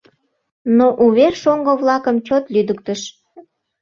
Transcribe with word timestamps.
Но 0.77 0.87
увер 1.05 1.33
шоҥго-влакым 1.41 2.17
чот 2.27 2.43
лӱдыктыш. 2.53 3.01